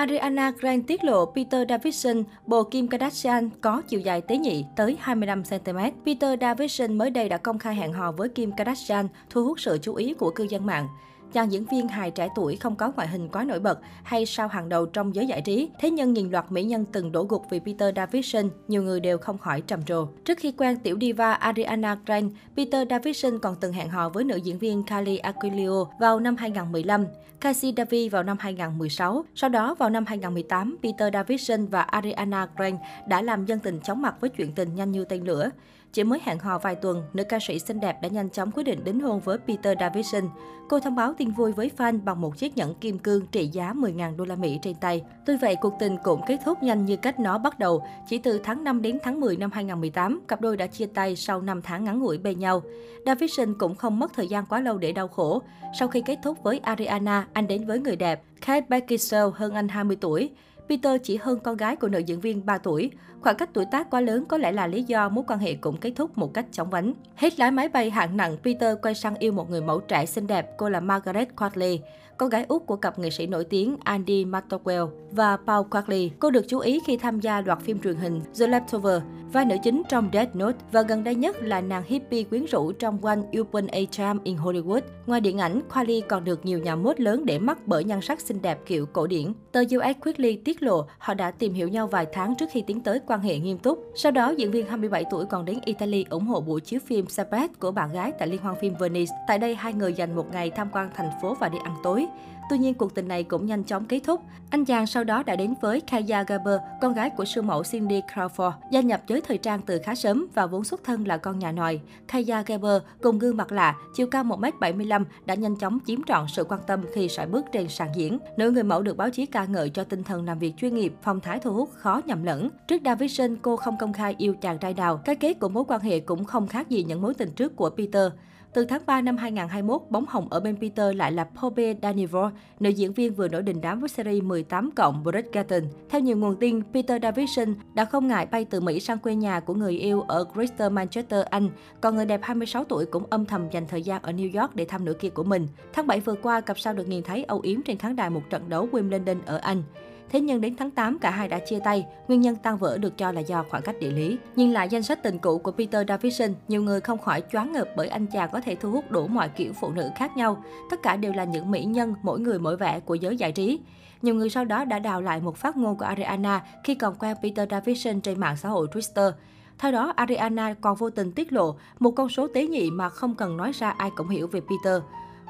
[0.00, 4.96] Ariana Grande tiết lộ Peter Davidson, bồ Kim Kardashian có chiều dài tế nhị tới
[5.04, 5.90] 25cm.
[6.06, 9.78] Peter Davidson mới đây đã công khai hẹn hò với Kim Kardashian, thu hút sự
[9.82, 10.88] chú ý của cư dân mạng.
[11.32, 14.48] Chàng diễn viên hài trẻ tuổi không có ngoại hình quá nổi bật hay sao
[14.48, 15.68] hàng đầu trong giới giải trí.
[15.80, 19.18] Thế nhưng nhìn loạt mỹ nhân từng đổ gục vì Peter Davidson, nhiều người đều
[19.18, 20.06] không khỏi trầm trồ.
[20.24, 24.36] Trước khi quen tiểu diva Ariana Grande, Peter Davidson còn từng hẹn hò với nữ
[24.36, 27.06] diễn viên Kylie Aquilio vào năm 2015,
[27.40, 29.24] Cassie Davy vào năm 2016.
[29.34, 34.02] Sau đó vào năm 2018, Peter Davidson và Ariana Grande đã làm dân tình chóng
[34.02, 35.50] mặt với chuyện tình nhanh như tên lửa.
[35.92, 38.62] Chỉ mới hẹn hò vài tuần, nữ ca sĩ xinh đẹp đã nhanh chóng quyết
[38.62, 40.22] định đính hôn với Peter Davison.
[40.68, 43.72] Cô thông báo tin vui với fan bằng một chiếc nhẫn kim cương trị giá
[43.72, 45.02] 10.000 đô la Mỹ trên tay.
[45.26, 47.82] Tuy vậy, cuộc tình cũng kết thúc nhanh như cách nó bắt đầu.
[48.08, 51.42] Chỉ từ tháng 5 đến tháng 10 năm 2018, cặp đôi đã chia tay sau
[51.42, 52.62] 5 tháng ngắn ngủi bên nhau.
[53.06, 55.42] Davison cũng không mất thời gian quá lâu để đau khổ.
[55.78, 59.68] Sau khi kết thúc với Ariana, anh đến với người đẹp Kate Beckinsale hơn anh
[59.68, 60.30] 20 tuổi.
[60.70, 62.90] Peter chỉ hơn con gái của nữ diễn viên 3 tuổi.
[63.20, 65.76] Khoảng cách tuổi tác quá lớn có lẽ là lý do mối quan hệ cũng
[65.76, 66.92] kết thúc một cách chóng vánh.
[67.16, 70.26] Hết lái máy bay hạng nặng, Peter quay sang yêu một người mẫu trẻ xinh
[70.26, 71.80] đẹp, cô là Margaret Qualley,
[72.16, 76.10] con gái út của cặp nghệ sĩ nổi tiếng Andy McDowell và Paul Qualley.
[76.18, 79.00] Cô được chú ý khi tham gia loạt phim truyền hình The Leftover,
[79.32, 82.72] vai nữ chính trong Death Note và gần đây nhất là nàng hippie quyến rũ
[82.72, 84.80] trong One Upon a Time in Hollywood.
[85.06, 88.20] Ngoài điện ảnh, Qualley còn được nhiều nhà mốt lớn để mắt bởi nhan sắc
[88.20, 89.32] xinh đẹp kiểu cổ điển.
[89.52, 92.80] Tờ US Quickly tiết lộ họ đã tìm hiểu nhau vài tháng trước khi tiến
[92.80, 93.92] tới quan hệ nghiêm túc.
[93.94, 97.60] Sau đó, diễn viên 27 tuổi còn đến Italy ủng hộ buổi chiếu phim Sabbath
[97.60, 99.12] của bạn gái tại Liên hoan phim Venice.
[99.26, 102.06] Tại đây, hai người dành một ngày tham quan thành phố và đi ăn tối.
[102.50, 104.20] Tuy nhiên, cuộc tình này cũng nhanh chóng kết thúc.
[104.50, 108.00] Anh chàng sau đó đã đến với Kaya Gerber, con gái của siêu mẫu Cindy
[108.14, 111.38] Crawford, gia nhập giới thời trang từ khá sớm và vốn xuất thân là con
[111.38, 111.80] nhà nòi.
[112.08, 116.44] Kaya Gerber cùng gương mặt lạ, chiều cao 1m75 đã nhanh chóng chiếm trọn sự
[116.44, 118.18] quan tâm khi sải bước trên sàn diễn.
[118.36, 120.94] Nữ người mẫu được báo chí ca ngợi cho tinh thần làm việc chuyên nghiệp,
[121.02, 122.50] phong thái thu hút khó nhầm lẫn.
[122.68, 125.00] Trước Davison, cô không công khai yêu chàng trai nào.
[125.04, 127.70] Cái kết của mối quan hệ cũng không khác gì những mối tình trước của
[127.70, 128.12] Peter.
[128.52, 132.70] Từ tháng 3 năm 2021, bóng hồng ở bên Peter lại là Pobe Danivor, nữ
[132.70, 135.62] diễn viên vừa nổi đình đám với series 18 cộng Bridgerton.
[135.88, 139.40] Theo nhiều nguồn tin, Peter Davison đã không ngại bay từ Mỹ sang quê nhà
[139.40, 141.50] của người yêu ở Greater Manchester, Anh.
[141.80, 144.64] Còn người đẹp 26 tuổi cũng âm thầm dành thời gian ở New York để
[144.64, 145.48] thăm nửa kia của mình.
[145.72, 148.22] Tháng 7 vừa qua, cặp sao được nhìn thấy âu yếm trên khán đài một
[148.30, 149.62] trận đấu Wimbledon ở Anh.
[150.10, 152.98] Thế nhưng đến tháng 8 cả hai đã chia tay, nguyên nhân tan vỡ được
[152.98, 154.18] cho là do khoảng cách địa lý.
[154.36, 157.68] Nhìn lại danh sách tình cũ của Peter Davison, nhiều người không khỏi choáng ngợp
[157.76, 160.44] bởi anh chàng có thể thu hút đủ mọi kiểu phụ nữ khác nhau.
[160.70, 163.60] Tất cả đều là những mỹ nhân, mỗi người mỗi vẻ của giới giải trí.
[164.02, 167.16] Nhiều người sau đó đã đào lại một phát ngôn của Ariana khi còn quen
[167.22, 169.12] Peter Davison trên mạng xã hội Twitter.
[169.58, 173.14] Theo đó, Ariana còn vô tình tiết lộ một con số tế nhị mà không
[173.14, 174.82] cần nói ra ai cũng hiểu về Peter.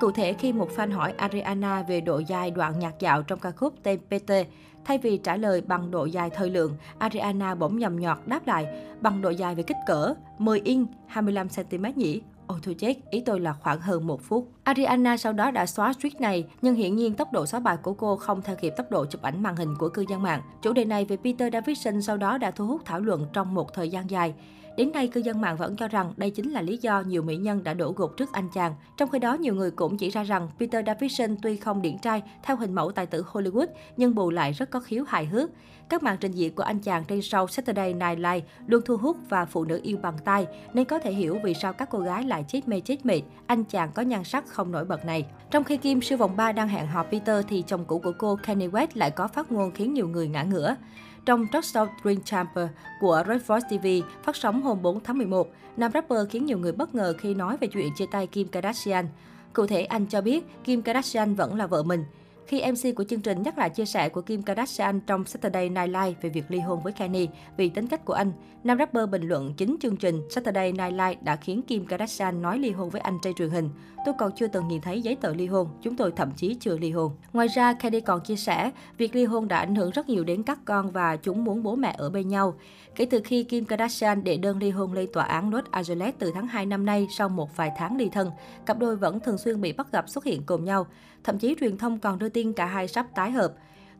[0.00, 3.50] Cụ thể, khi một fan hỏi Ariana về độ dài đoạn nhạc dạo trong ca
[3.50, 4.32] khúc tên PT,
[4.84, 8.66] thay vì trả lời bằng độ dài thời lượng, Ariana bỗng nhầm nhọt đáp lại
[9.00, 12.20] bằng độ dài về kích cỡ 10 inch 25cm nhỉ?
[12.46, 14.48] Ôi thôi chết, ý tôi là khoảng hơn một phút.
[14.68, 17.92] Ariana sau đó đã xóa tweet này, nhưng hiển nhiên tốc độ xóa bài của
[17.92, 20.42] cô không theo kịp tốc độ chụp ảnh màn hình của cư dân mạng.
[20.62, 23.74] Chủ đề này về Peter Davidson sau đó đã thu hút thảo luận trong một
[23.74, 24.34] thời gian dài.
[24.76, 27.36] Đến nay, cư dân mạng vẫn cho rằng đây chính là lý do nhiều mỹ
[27.36, 28.74] nhân đã đổ gục trước anh chàng.
[28.96, 32.22] Trong khi đó, nhiều người cũng chỉ ra rằng Peter Davidson tuy không điển trai
[32.42, 35.50] theo hình mẫu tài tử Hollywood, nhưng bù lại rất có khiếu hài hước.
[35.88, 39.16] Các màn trình diễn của anh chàng trên show Saturday Night Live luôn thu hút
[39.28, 42.24] và phụ nữ yêu bằng tay, nên có thể hiểu vì sao các cô gái
[42.24, 43.20] lại chết mê chết mệt.
[43.46, 45.26] Anh chàng có nhan sắc không nổi bật này.
[45.50, 48.38] Trong khi Kim siêu vòng 3 đang hẹn hò Peter thì chồng cũ của cô
[48.42, 50.76] Kanye West lại có phát ngôn khiến nhiều người ngã ngửa.
[51.26, 52.68] Trong talk show Dream Chamber
[53.00, 53.86] của Red Voice TV
[54.24, 57.56] phát sóng hôm 4 tháng 11, nam rapper khiến nhiều người bất ngờ khi nói
[57.60, 59.08] về chuyện chia tay Kim Kardashian.
[59.52, 62.04] Cụ thể, anh cho biết Kim Kardashian vẫn là vợ mình.
[62.48, 65.88] Khi MC của chương trình nhắc lại chia sẻ của Kim Kardashian trong Saturday Night
[65.88, 67.26] Live về việc ly hôn với Kanye
[67.56, 68.32] vì tính cách của anh,
[68.64, 72.58] nam rapper bình luận chính chương trình Saturday Night Live đã khiến Kim Kardashian nói
[72.58, 73.70] ly hôn với anh trên truyền hình.
[74.04, 76.78] Tôi còn chưa từng nhìn thấy giấy tờ ly hôn, chúng tôi thậm chí chưa
[76.78, 77.12] ly hôn.
[77.32, 80.42] Ngoài ra, Kanye còn chia sẻ, việc ly hôn đã ảnh hưởng rất nhiều đến
[80.42, 82.54] các con và chúng muốn bố mẹ ở bên nhau.
[82.94, 86.32] Kể từ khi Kim Kardashian đệ đơn ly hôn lên tòa án Los Angeles từ
[86.34, 88.30] tháng 2 năm nay sau một vài tháng ly thân,
[88.66, 90.86] cặp đôi vẫn thường xuyên bị bắt gặp xuất hiện cùng nhau.
[91.24, 93.52] Thậm chí truyền thông còn đưa tin cả hai sắp tái hợp.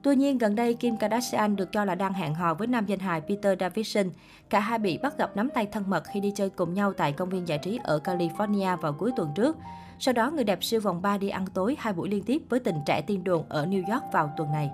[0.02, 2.98] Tuy nhiên, gần đây Kim Kardashian được cho là đang hẹn hò với nam danh
[2.98, 4.10] hài Peter Davidson.
[4.50, 7.12] Cả hai bị bắt gặp nắm tay thân mật khi đi chơi cùng nhau tại
[7.12, 9.56] công viên giải trí ở California vào cuối tuần trước.
[9.98, 12.60] Sau đó, người đẹp siêu vòng 3 đi ăn tối hai buổi liên tiếp với
[12.60, 14.70] tình trẻ tiên đồn ở New York vào tuần này.